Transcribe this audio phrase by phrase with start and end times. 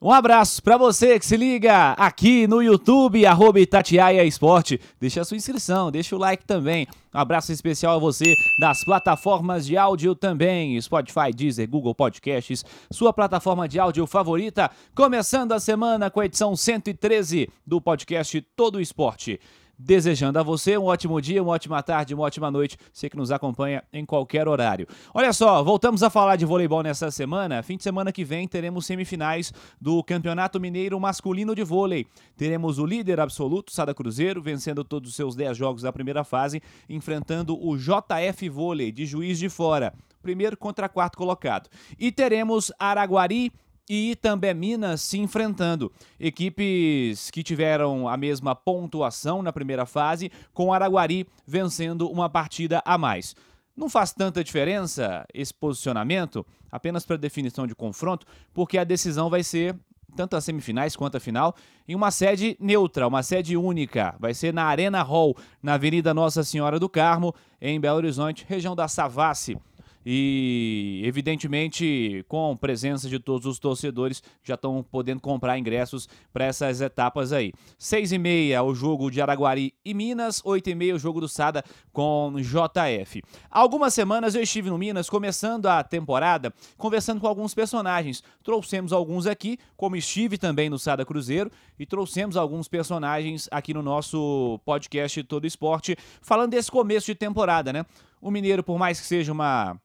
[0.00, 4.80] Um abraço para você que se liga aqui no YouTube, arroba Itatiaia Esporte.
[5.00, 6.86] Deixa a sua inscrição, deixa o like também.
[7.12, 13.12] Um abraço especial a você das plataformas de áudio também, Spotify, Deezer, Google Podcasts, sua
[13.12, 14.70] plataforma de áudio favorita.
[14.94, 19.40] Começando a semana com a edição 113 do podcast Todo Esporte.
[19.80, 23.30] Desejando a você um ótimo dia, uma ótima tarde, uma ótima noite, você que nos
[23.30, 24.88] acompanha em qualquer horário.
[25.14, 27.62] Olha só, voltamos a falar de voleibol nessa semana.
[27.62, 32.08] Fim de semana que vem teremos semifinais do Campeonato Mineiro Masculino de Vôlei.
[32.36, 36.60] Teremos o líder absoluto, Sada Cruzeiro, vencendo todos os seus 10 jogos da primeira fase,
[36.88, 41.70] enfrentando o JF Vôlei de Juiz de Fora, primeiro contra quarto colocado.
[41.96, 43.52] E teremos Araguari
[43.88, 45.90] e também Minas se enfrentando.
[46.20, 52.98] Equipes que tiveram a mesma pontuação na primeira fase, com Araguari vencendo uma partida a
[52.98, 53.34] mais.
[53.76, 59.42] Não faz tanta diferença esse posicionamento, apenas para definição de confronto, porque a decisão vai
[59.42, 59.76] ser
[60.16, 61.54] tanto as semifinais quanto a final,
[61.86, 64.16] em uma sede neutra, uma sede única.
[64.18, 68.74] Vai ser na Arena Hall, na Avenida Nossa Senhora do Carmo, em Belo Horizonte, região
[68.74, 69.56] da Savassi
[70.10, 76.80] e, evidentemente, com presença de todos os torcedores já estão podendo comprar ingressos para essas
[76.80, 77.52] etapas aí.
[77.76, 81.28] Seis e meia o jogo de Araguari e Minas, oito e meia o jogo do
[81.28, 83.22] Sada com JF.
[83.50, 88.22] Algumas semanas eu estive no Minas, começando a temporada, conversando com alguns personagens.
[88.42, 93.82] Trouxemos alguns aqui, como estive também no Sada Cruzeiro, e trouxemos alguns personagens aqui no
[93.82, 97.84] nosso podcast Todo Esporte, falando desse começo de temporada, né?
[98.22, 99.78] O Mineiro, por mais que seja uma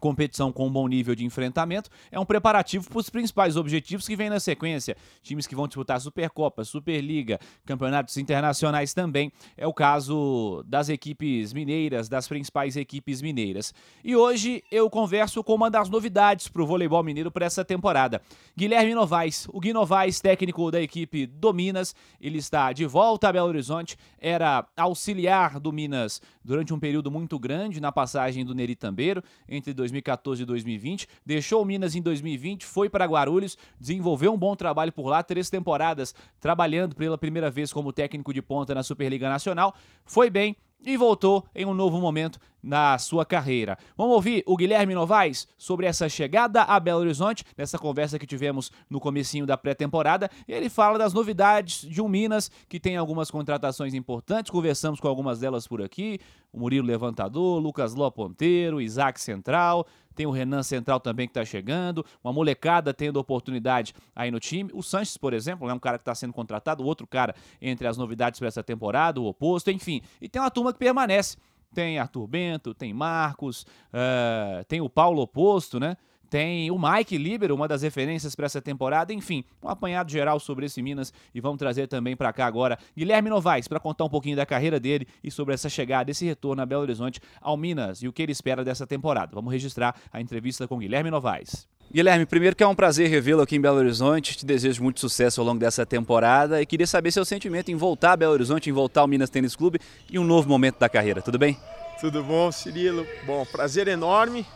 [0.00, 4.16] competição com um bom nível de enfrentamento, é um preparativo para os principais objetivos que
[4.16, 4.96] vem na sequência.
[5.22, 9.32] Times que vão disputar Supercopa, Superliga, campeonatos internacionais também.
[9.56, 13.72] É o caso das equipes mineiras, das principais equipes mineiras.
[14.02, 18.20] E hoje eu converso com uma das novidades para o voleibol mineiro para essa temporada.
[18.56, 23.32] Guilherme Novaes, o Gui Novaes, técnico da equipe do Minas, ele está de volta a
[23.32, 28.74] Belo Horizonte, era auxiliar do Minas durante um período muito grande na passagem do Neri
[28.74, 34.38] Tambeiro, entre 2014 e 2020, deixou o Minas em 2020, foi para Guarulhos, desenvolveu um
[34.38, 38.82] bom trabalho por lá, três temporadas trabalhando pela primeira vez como técnico de ponta na
[38.82, 43.76] Superliga Nacional, foi bem, e voltou em um novo momento na sua carreira.
[43.96, 48.70] Vamos ouvir o Guilherme Novaes sobre essa chegada a Belo Horizonte, nessa conversa que tivemos
[48.88, 50.30] no comecinho da pré-temporada.
[50.46, 55.40] Ele fala das novidades de um Minas que tem algumas contratações importantes, conversamos com algumas
[55.40, 56.20] delas por aqui,
[56.52, 61.44] o Murilo Levantador, Lucas Ló Ponteiro, Isaac Central, tem o Renan Central também que está
[61.44, 64.70] chegando, uma molecada tendo oportunidade aí no time.
[64.74, 67.96] O Sanches, por exemplo, é um cara que está sendo contratado, outro cara entre as
[67.96, 70.02] novidades para essa temporada, o oposto, enfim.
[70.20, 71.36] E tem uma turma que permanece.
[71.74, 73.62] Tem Arthur Bento, tem Marcos,
[73.92, 75.96] uh, tem o Paulo Oposto, né?
[76.32, 79.12] Tem o Mike Libero, uma das referências para essa temporada.
[79.12, 83.28] Enfim, um apanhado geral sobre esse Minas e vamos trazer também para cá agora Guilherme
[83.28, 86.64] Novaes para contar um pouquinho da carreira dele e sobre essa chegada, esse retorno a
[86.64, 89.32] Belo Horizonte ao Minas e o que ele espera dessa temporada.
[89.34, 91.68] Vamos registrar a entrevista com Guilherme Novaes.
[91.92, 95.42] Guilherme, primeiro que é um prazer revê-lo aqui em Belo Horizonte, te desejo muito sucesso
[95.42, 98.72] ao longo dessa temporada e queria saber seu sentimento em voltar a Belo Horizonte, em
[98.72, 99.78] voltar ao Minas Tênis Clube
[100.10, 101.60] e um novo momento da carreira, tudo bem?
[102.00, 103.06] Tudo bom, Cirilo?
[103.26, 104.46] Bom, prazer enorme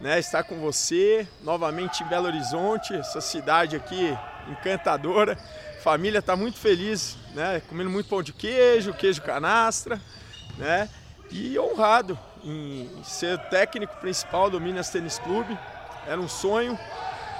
[0.00, 4.16] né, estar com você novamente em Belo Horizonte, essa cidade aqui
[4.48, 5.36] encantadora.
[5.82, 10.00] Família está muito feliz, né, comendo muito pão de queijo, queijo canastra,
[10.56, 10.88] né,
[11.30, 15.58] e honrado em ser técnico principal do Minas Tênis Clube.
[16.06, 16.78] Era um sonho,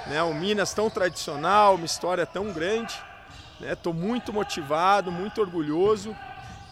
[0.07, 2.93] né, o Minas tão tradicional, uma história tão grande.
[3.61, 6.13] Estou né, muito motivado, muito orgulhoso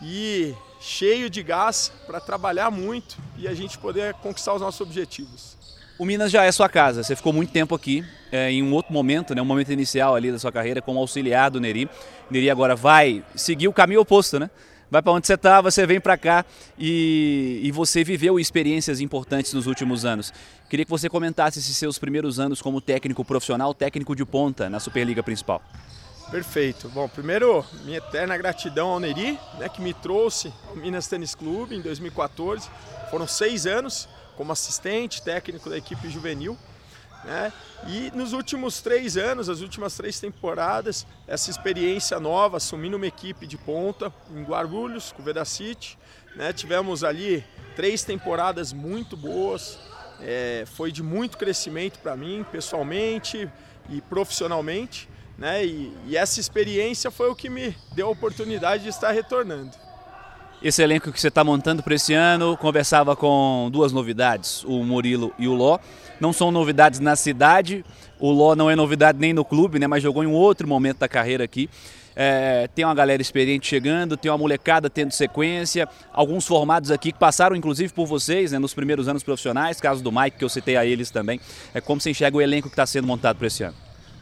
[0.02, 5.56] e cheio de gás para trabalhar muito e a gente poder conquistar os nossos objetivos.
[5.98, 8.92] O Minas já é sua casa, você ficou muito tempo aqui, é, em um outro
[8.92, 11.90] momento, né, um momento inicial ali da sua carreira como auxiliar do Neri.
[12.30, 14.50] Neri agora vai seguir o caminho oposto, né?
[14.90, 16.46] Vai para onde você está, você vem para cá
[16.78, 20.32] e, e você viveu experiências importantes nos últimos anos.
[20.76, 24.78] Queria que você comentasse esses seus primeiros anos como técnico profissional, técnico de ponta na
[24.78, 25.62] Superliga Principal.
[26.30, 26.90] Perfeito.
[26.90, 31.78] Bom, primeiro, minha eterna gratidão ao Neri, né, que me trouxe ao Minas Tênis Clube
[31.78, 32.70] em 2014.
[33.10, 36.58] Foram seis anos como assistente técnico da equipe juvenil.
[37.24, 37.54] Né?
[37.88, 43.48] E nos últimos três anos, as últimas três temporadas, essa experiência nova, assumindo uma equipe
[43.48, 45.98] de ponta em Guarulhos, com o Vedacity.
[46.36, 46.52] Né?
[46.52, 47.46] Tivemos ali
[47.78, 49.80] três temporadas muito boas,
[50.22, 53.50] é, foi de muito crescimento para mim, pessoalmente
[53.90, 55.10] e profissionalmente.
[55.38, 55.66] Né?
[55.66, 59.72] E, e essa experiência foi o que me deu a oportunidade de estar retornando.
[60.64, 65.34] Esse elenco que você está montando para esse ano conversava com duas novidades, o Murilo
[65.38, 65.78] e o Ló.
[66.20, 67.86] Não são novidades na cidade,
[68.20, 71.00] o Ló não é novidade nem no clube, né, mas jogou em um outro momento
[71.00, 71.70] da carreira aqui.
[72.16, 77.20] É, tem uma galera experiente chegando, tem uma molecada tendo sequência, alguns formados aqui que
[77.20, 80.78] passaram inclusive por vocês né, nos primeiros anos profissionais, caso do Mike, que eu citei
[80.78, 81.42] a eles também.
[81.74, 83.76] É como você enxerga o elenco que está sendo montado para esse ano?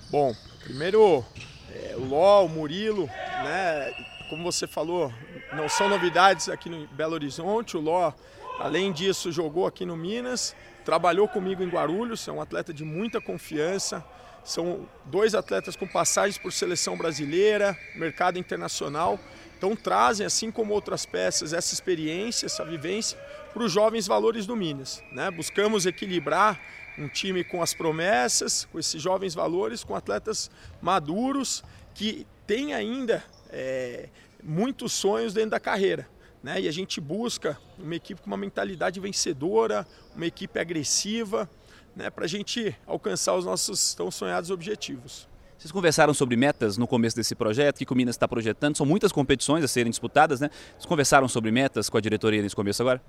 [0.10, 1.24] Bom, primeiro
[1.72, 3.06] é, o Ló, o Murilo,
[3.44, 3.94] né,
[4.30, 5.14] como você falou,
[5.54, 7.78] não são novidades aqui no Belo Horizonte.
[7.78, 8.12] O Ló,
[8.60, 13.22] além disso, jogou aqui no Minas, trabalhou comigo em Guarulhos, é um atleta de muita
[13.22, 14.04] confiança.
[14.44, 19.20] São dois atletas com passagens por seleção brasileira, mercado internacional.
[19.58, 23.18] Então trazem, assim como outras peças, essa experiência, essa vivência
[23.54, 25.02] para os jovens valores do Minas.
[25.12, 25.32] Né?
[25.32, 26.60] Buscamos equilibrar
[26.98, 30.52] um time com as promessas, com esses jovens valores, com atletas
[30.82, 31.64] maduros
[31.94, 34.10] que têm ainda é,
[34.44, 36.08] muitos sonhos dentro da carreira.
[36.44, 36.62] Né?
[36.62, 41.50] E a gente busca uma equipe com uma mentalidade vencedora, uma equipe agressiva,
[41.96, 42.10] né?
[42.10, 45.28] para a gente alcançar os nossos tão sonhados objetivos.
[45.58, 48.76] Vocês conversaram sobre metas no começo desse projeto, que o Minas está projetando?
[48.76, 50.50] São muitas competições a serem disputadas, né?
[50.72, 53.02] Vocês conversaram sobre metas com a diretoria nesse começo agora?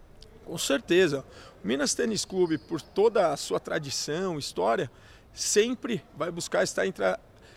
[0.44, 1.24] Com certeza.
[1.64, 4.90] O Minas Tênis Clube, por toda a sua tradição, história,
[5.32, 7.04] sempre vai buscar estar entre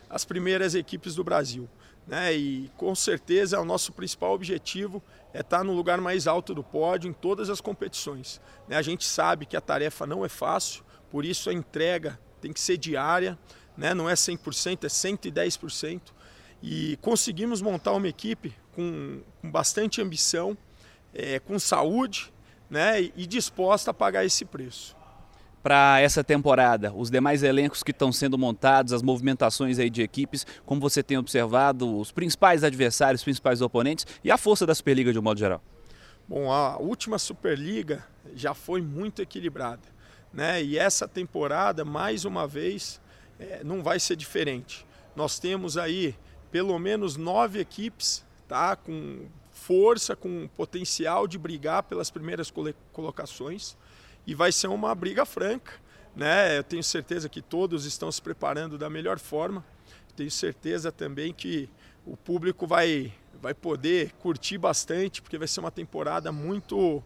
[0.10, 1.70] as primeiras equipes do Brasil.
[2.08, 2.34] Né?
[2.34, 5.04] E com certeza o nosso principal objetivo
[5.34, 8.40] é estar no lugar mais alto do pódio em todas as competições.
[8.68, 8.78] Né?
[8.78, 12.60] A gente sabe que a tarefa não é fácil, por isso a entrega tem que
[12.60, 13.38] ser diária,
[13.78, 13.94] né?
[13.94, 16.02] não é 100%, é 110%.
[16.62, 20.58] E conseguimos montar uma equipe com, com bastante ambição,
[21.14, 22.34] é, com saúde
[22.70, 23.02] né?
[23.02, 24.98] e disposta a pagar esse preço
[25.68, 26.94] para essa temporada?
[26.94, 31.18] Os demais elencos que estão sendo montados, as movimentações aí de equipes, como você tem
[31.18, 35.38] observado os principais adversários, os principais oponentes e a força da Superliga de um modo
[35.38, 35.62] geral?
[36.26, 39.82] Bom, a última Superliga já foi muito equilibrada,
[40.38, 40.64] né?
[40.64, 43.02] E essa temporada, mais uma vez,
[43.40, 44.86] é, não vai ser diferente.
[45.16, 46.16] Nós temos aí
[46.52, 48.76] pelo menos nove equipes, tá?
[48.76, 52.54] Com força, com potencial de brigar pelas primeiras
[52.94, 53.76] colocações
[54.28, 55.74] e vai ser uma briga franca.
[56.16, 56.60] Né?
[56.60, 59.66] Eu tenho certeza que todos estão se preparando da melhor forma.
[60.16, 61.68] Tenho certeza também que
[62.06, 63.12] o público vai,
[63.42, 67.04] vai poder curtir bastante, porque vai ser uma temporada muito,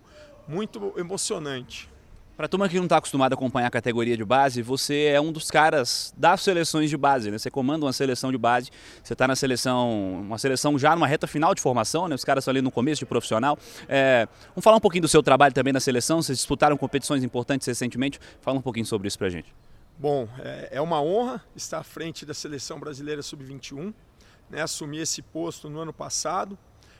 [0.49, 1.89] muito emocionante.
[2.37, 5.31] Para turma que não está acostumada a acompanhar a categoria de base, você é um
[5.31, 7.37] dos caras das seleções de base, né?
[7.37, 8.71] Você comanda uma seleção de base,
[9.03, 12.15] você está na seleção, uma seleção já numa reta final de formação, né?
[12.15, 13.59] Os caras estão ali no começo de profissional.
[13.87, 17.67] É, vamos falar um pouquinho do seu trabalho também na seleção, vocês disputaram competições importantes
[17.67, 19.53] recentemente, fala um pouquinho sobre isso para gente.
[19.99, 23.93] Bom, é, é uma honra estar à frente da seleção brasileira sub-21,
[24.49, 24.61] né?
[24.61, 26.57] Assumi esse posto no ano passado,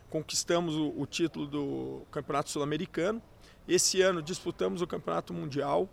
[0.10, 3.22] conquistamos o título do Campeonato Sul-Americano,
[3.68, 5.90] esse ano disputamos o Campeonato Mundial.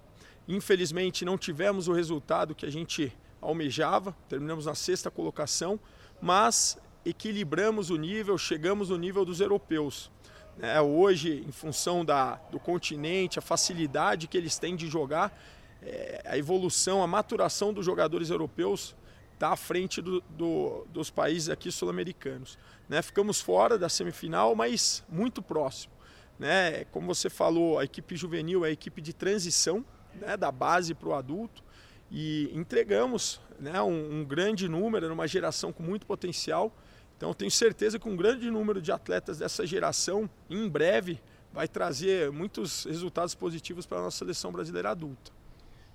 [0.47, 5.79] Infelizmente não tivemos o resultado que a gente almejava, terminamos na sexta colocação,
[6.21, 10.11] mas equilibramos o nível, chegamos no nível dos europeus.
[10.61, 15.39] É, hoje, em função da, do continente, a facilidade que eles têm de jogar,
[15.81, 18.97] é, a evolução, a maturação dos jogadores europeus
[19.35, 22.59] está à frente do, do, dos países aqui sul-americanos.
[22.89, 23.01] Né?
[23.03, 25.93] Ficamos fora da semifinal, mas muito próximo.
[26.39, 26.85] Né?
[26.87, 30.37] Como você falou, a equipe juvenil é a equipe de transição né?
[30.37, 31.63] da base para o adulto
[32.11, 33.81] e entregamos né?
[33.83, 36.73] um, um grande número, uma geração com muito potencial.
[37.17, 41.21] Então, tenho certeza que um grande número de atletas dessa geração, em breve,
[41.53, 45.33] vai trazer muitos resultados positivos para a nossa seleção brasileira adulta.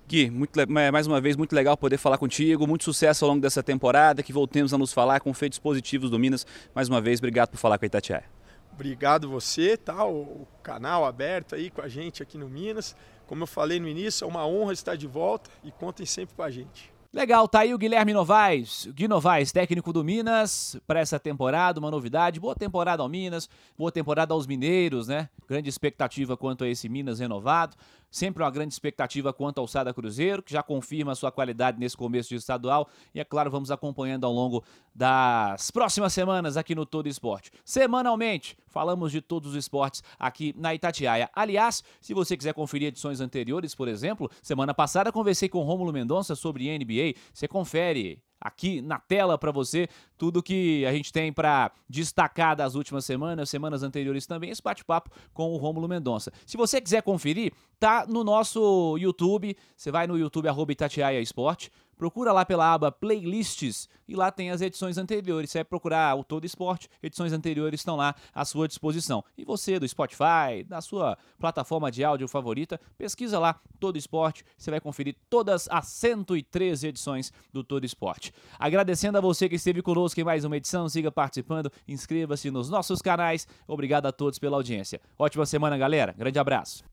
[0.06, 2.66] Gui, muito, mais uma vez, muito legal poder falar contigo.
[2.66, 4.22] Muito sucesso ao longo dessa temporada.
[4.22, 6.46] Que voltemos a nos falar com feitos positivos do Minas.
[6.74, 8.33] Mais uma vez, obrigado por falar com a Itatiaia.
[8.74, 10.04] Obrigado você, tá?
[10.04, 12.96] O canal aberto aí com a gente aqui no Minas.
[13.24, 16.42] Como eu falei no início, é uma honra estar de volta e contem sempre com
[16.42, 16.92] a gente.
[17.12, 21.88] Legal, tá aí o Guilherme Novaes, Gui Novaes, técnico do Minas, para essa temporada, uma
[21.88, 22.40] novidade.
[22.40, 25.28] Boa temporada ao Minas, boa temporada aos mineiros, né?
[25.46, 27.76] Grande expectativa quanto a esse Minas renovado.
[28.10, 31.96] Sempre uma grande expectativa quanto ao Sada Cruzeiro, que já confirma a sua qualidade nesse
[31.96, 32.88] começo de estadual.
[33.14, 37.52] E é claro, vamos acompanhando ao longo das próximas semanas aqui no Todo Esporte.
[37.64, 41.30] Semanalmente, falamos de todos os esportes aqui na Itatiaia.
[41.32, 46.34] Aliás, se você quiser conferir edições anteriores, por exemplo, semana passada conversei com Rômulo Mendonça
[46.34, 47.14] sobre NBA.
[47.32, 49.88] Você confere aqui na tela para você
[50.18, 55.10] tudo que a gente tem para destacar das últimas semanas, semanas anteriores também, esse bate-papo
[55.32, 56.30] com o Rômulo Mendonça.
[56.44, 61.70] Se você quiser conferir, tá no nosso YouTube, você vai no YouTube arroba Itatiaia Esporte,
[61.96, 65.50] procura lá pela aba Playlists e lá tem as edições anteriores.
[65.50, 69.24] Você vai procurar o Todo Esporte, edições anteriores estão lá à sua disposição.
[69.36, 74.70] E você do Spotify, da sua plataforma de áudio favorita, pesquisa lá Todo Esporte, você
[74.70, 78.32] vai conferir todas as 113 edições do Todo Esporte.
[78.58, 83.00] Agradecendo a você que esteve conosco em mais uma edição, siga participando, inscreva-se nos nossos
[83.00, 83.46] canais.
[83.66, 85.00] Obrigado a todos pela audiência.
[85.18, 86.14] Ótima semana, galera.
[86.16, 86.84] Grande abraço.